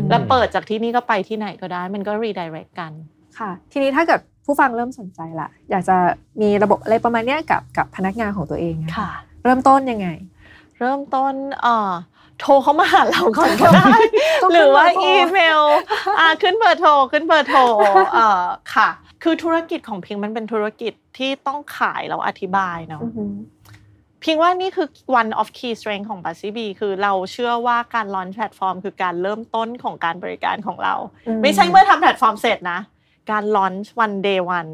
[0.10, 2.91] แล้วเปิดจากที่นี่ก็ไปที่ไหนก็ได้ มันก็ redirect กัน
[3.39, 5.97] ค่ะทีนี้ถ้าเกิดผู้ฟังเริ่มสนใจละอยากจะ
[6.41, 9.10] มีระบบอะไรประมาณนี้กับกับพนักงานของตัวเองค่ะ
[9.43, 10.08] เริ่มต้นยังไง
[10.80, 11.91] เริ่มต้นเอ่อ
[12.39, 13.89] โทรเข้ามาหาเราก่อนก็ได้
[14.52, 15.62] หรือว่าอีเมล
[16.19, 17.60] อ่าขึ้นเบอร์โทรขึ้นเบอร์โทร
[18.13, 18.43] เอ่อ
[18.75, 18.89] ค่ะ
[19.23, 23.03] คือธุรกิจของพิงมันเป็นธุรกิจที่ต้องขายแล้วอธิบายเนาะ
[24.23, 24.88] พิงว่านี่คือ
[25.19, 30.95] one of key strength ของ b u z z y b คือเราเชื่อว่าการ launch แพลตฟอร์ม คือการเริ่มต้นของการบริการของเรา
[31.41, 32.79] ไม่ใช่เมื่อทำแพลตฟอร์มเสร็จนะ
[33.32, 34.67] การ launch วัน day one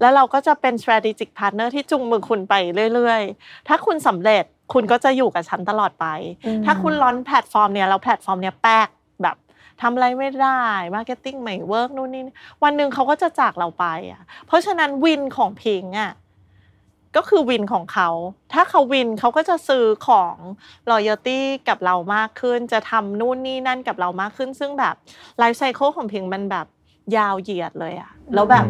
[0.00, 2.54] แล้วเราก็จะเป็น strategic partner ที่จูงมือคุณไป
[2.94, 6.06] เรื่อยๆ ถ้าคุณสำเร็จคุณก็จะอยู่กับฉันตลอดไป
[6.64, 9.02] ถ้าคุณ launch แพลตฟอร์มเนี่ยเราแพลตฟอร์มเนี่ยแป๊กแบบ
[9.80, 10.62] ทำอะไรไม่ได้
[10.94, 12.22] marketing ไม่ work นู่นนี่
[12.62, 16.12] วันหนึ่งเขาก็จะจากเราไปอะเพราะฉะนั้นวินของพิงอะ
[17.16, 18.08] ก็คือวินของเขา
[18.52, 20.34] ถ้าเขาวินเขาก็จะซื้อของ
[20.90, 24.94] loyalty กับเรามากขึ้น จะทำนู่นนี่นั่นกับเรามากขึ้น ซึ่งแบบ
[25.38, 26.66] ไลฟ์ไซเคิลของพิงมันแบบ
[27.16, 28.66] ยาวเหยียดเลยอะแล้วแบบ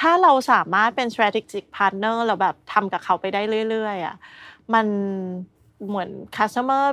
[0.00, 4.16] ถ้าเราสามารถเป็น strategic partner เราแบบทำกับเขาไปได้เรื่อยๆอะ
[4.74, 4.86] มัน
[5.88, 6.84] เหมือน customer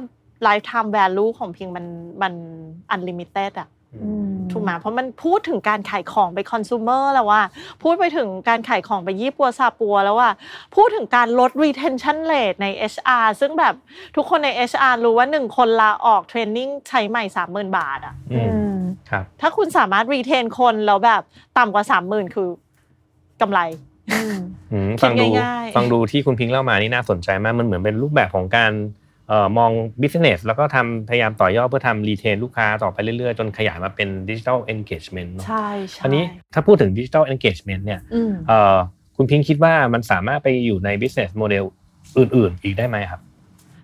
[0.47, 1.85] lifetime value ของพิงมัน
[2.21, 2.33] มัน
[2.93, 3.69] unlimited อะ
[4.51, 7.41] ถูกไหมเพราะมันพูดถึงการขายของไปคอน sumer แล้วว่า
[7.83, 10.29] พูดไปถึงการขายของไปยี่ปัวซาปัวแล้วว่า
[10.75, 13.75] พูดถึงการลด retention rate ใน HR ซึ่งแบบ
[14.15, 18.75] ทุกคนใน HR รู้ว่าหนึ่งคนลาออกเทรนนิ่งใช้ใหม่สามหมื่นบาทอะอืม
[19.09, 21.21] ครับถ้าคุณสามารถ retain คนแล้วแบบ
[21.57, 22.49] ต่ำกว่าสามหมื่นคือ
[23.41, 23.59] กำไร
[24.73, 29.02] อืมฟังดูง่ายๆฟังดูที่คุณพิงค์เล่ามานี่น่าสนใจมากมันเหมือนเป็นรูปแบบของการเอ่อ
[29.57, 38.75] มอง business แล้วก็ทำพยายามต่อยอดเพื่อทำ retain ลูกค้าต่อไปเรื่อยๆ จนขยายมาเป็น digital engagement เนอะใช่ใช่อันนี้ถ้าพูดถึง digital engagement เนี่ยอืมเอ่อ
[39.17, 41.65] คุณพิงค์คิดว่ามันสามารถไปอยู่ใน business model
[42.17, 43.21] อื่นๆ อีกได้ไหมครับ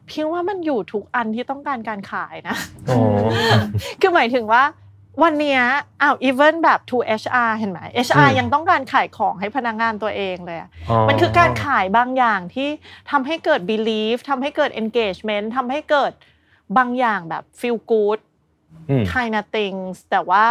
[0.10, 2.56] พิงว่ามันอยู่ทุกอันที่ต้องการการขายนะ
[2.90, 3.00] อ๋อ
[4.02, 4.64] คือหมายถึงว่า
[5.24, 5.62] วันเนี้ย
[6.02, 10.70] อ้าว even แบบ to HR เห็นไหม HR อืมยังต้องการขายของให้พนักงานตัวเองเลยอะ
[11.10, 12.70] มันคือการขายบางอย่างที่
[13.12, 16.12] ทำให้เกิด belief ทำให้เกิด engagement ทำให้เกิด
[16.78, 18.20] บางอย่างแบบ feel good
[18.90, 20.46] อืม kind of things แต่ว่า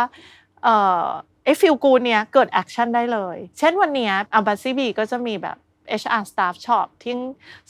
[0.65, 1.05] เอ่อ
[1.45, 5.57] ไอ้ feel good เนี้ยเกิด action ได้เลย เช่นวันเนี้ยอัลบัซีบีก็จะมีแบบ
[6.01, 7.15] HR staff shop ที่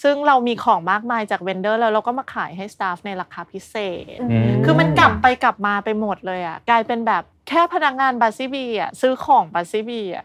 [0.03, 3.75] ซึ่งเรามีของมากมายจาก vendor แล้วเราก็มาขายให้ staff ในราคาพิเศ
[4.17, 10.25] ษอืมคือมันกลับไปกลับมาไปหมดเลยอะกลายเป็นแบบแค่พนักงานบัสซี่บีอะซื้อของบัสซี่บีอะ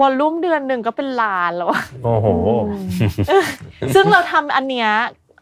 [0.00, 2.26] volume เดือนหนึ่งก็เป็นล้านแล้วอะโอ้โห
[3.94, 4.90] ซึ่งเราทำอันเนี้ย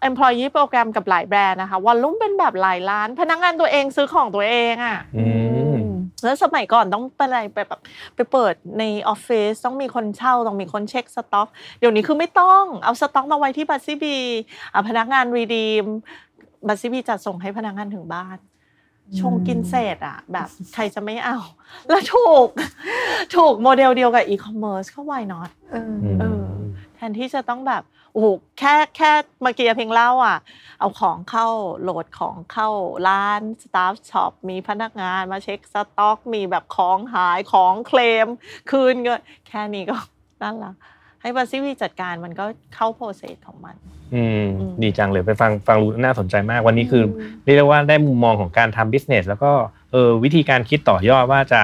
[0.09, 5.50] employee program กับหลายแบรนด์นะคะ volume เป็นแบบหลายล้าน พนักงานตัวเองซื้อของตัวเองอะอืม
[6.25, 7.81] แล้วสมัยก่อนต้องไปอะไรไปแบบ
[8.15, 14.17] ไปเปิดในออฟฟิศต้องมีคนเฝ้าต้องมีคนเช็คสต็อก เดี๋ยวนี้คือไม่ต้องเอาสต็อกมาไว้ที่ Buzzebees
[14.89, 15.85] พนักงาน redeem
[16.67, 18.39] Buzzebees จัดส่งให้พนักงานถึงบ้าน
[19.21, 21.39] ชงกินเศษอะ แบบใครจะไม่เอา
[21.89, 22.49] แล้วถูก
[23.37, 26.45] ถูกโมเดลเดียวกับอีคอมเมิร์ซก็ why not เออเออ
[26.95, 28.27] แทนที่จะต้องแบบ โอ้โห
[28.59, 29.11] แค่แค่
[29.43, 30.39] เมื่อกี้เพียงเล่าอะ
[30.81, 31.47] เอาของเข้า
[31.83, 32.69] โหลดของเข้า
[33.09, 38.27] ร้าน staff shop มีพนักงานมาเช็คสต็อก มีแบบของหายของเคลม
[38.71, 39.97] คืนเงินแค่นี้ก็
[40.43, 40.73] นั่นละ
[41.23, 42.45] ให้ Buzzebees จัดการมันก็
[42.75, 43.77] เข้า process ของมัน
[44.15, 47.03] อืมอืมดีจังเลยไปฟังฟังรู้น่าสนใจมากวันนี้คือ
[47.45, 49.53] เรียกได้ว่าได้มุมมองของการทำ business แล้วก็
[49.93, 51.63] เออวิธีการคิดต่อยอดว่าจะ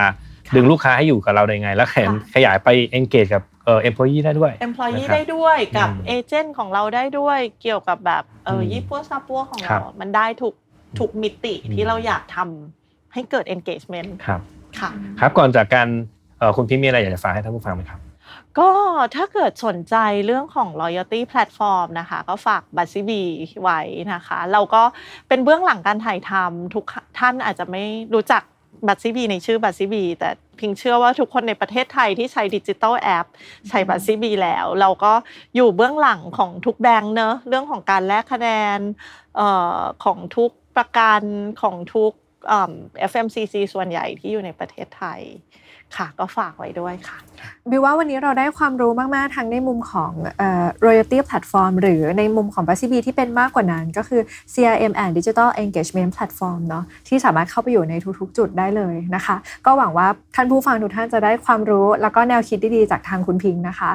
[0.57, 10.55] ดึงลูกค้าให้อยู่กับเราได้ไง แล้วแถมขยายไป engage กับ เอ่อ employee ได้ด้วย employee นะครับได้ด้วยกับอืมเอเจนต์ของเราได้ด้วยเกี่ยวกับแบบเอออืมยี่ปัวซาปัวของครัเราบมันได้ทุก
[10.99, 14.41] ทุกมิติอืมที่เราอยากทำให้เกิด engagement ครับ
[14.79, 15.89] ค่ะครับก่อนจากการ
[16.39, 18.01] เอ่อคุณพี่มีอะไรอยากจะฝากให้ท่านผู้ฟังไหมครับ
[18.59, 18.71] ก็
[19.17, 23.23] ถ้าเกิดสนใจเรื่องของ loyalty platform นะคะ ก็ฝากบัตซีบี
[23.63, 23.81] ไว้
[24.15, 24.83] นะคะ เราก็
[25.29, 26.85] เป็นเบื้องหลังการถ่ายทำทุก
[27.19, 27.83] ท่านอาจจะไม่
[28.15, 28.43] รู้จัก
[28.87, 33.27] บัตซีบีในชื่อบัตซีบีแต่พิงเชื่อว่าทุกคนในประเทศไทยที่ใช้ดิจิ t a ลแอป
[33.69, 35.13] ใช้บัตซีบีแล้ว เราก็
[35.55, 38.79] อยู่เบื้องหลังของทุกแบงค์เนอะเรื่องของการแลกคะแนน
[39.37, 41.23] เอ่อของทุกประกัน
[41.63, 42.13] ของทุก
[42.49, 42.73] เอิ่ม
[43.11, 45.23] FMCG ส่วนใหญ่ที่อยู่ในประเทศไทย
[45.97, 47.19] ค่ะก็ฝากไว้ด้วยค่ะ
[47.71, 54.21] บิวว่าวันนี้เราได้ความรู้มากๆ ทั้งในมุมของเอ่อ royalty platform หรือในมุมของ b a s b ที่เป็นมากกว่านั้น ก็คือ
[54.53, 63.91] CRM and Digital Engagement Platform เนาะที่สามารถเข้าไปอยู่ในทุกๆ จุดได้เลยนะคะ ก็หวังว่าท่านผู้ฟังทุกท่านจะได้ความรู้แล้วก็แนวคิดดีๆ จากทางคุณพิงค์นะคะ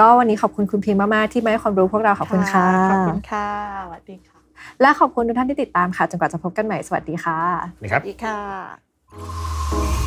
[0.00, 3.46] ก็วันนี้ขอบคุณคุณพิงค์มากๆ ที่มาให้ความรู้พวกเราขอบคุณค่ะขอบคุณค่ะ
[3.86, 4.38] สวัสดีค่ะ
[4.80, 7.38] และขอบคุณทุกท่านที่ติดตามค่ะจนกว่าจะพบกันใหม่สวัสดีค่ะ
[7.82, 10.01] นะครับสวัสดีค่ะ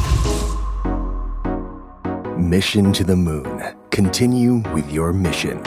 [2.38, 3.64] Mission to the Moon.
[3.92, 5.62] Continue with your mission.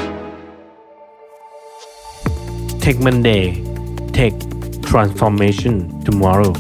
[2.81, 3.65] Take Monday.
[4.13, 4.35] Take
[4.83, 6.53] transformation tomorrow.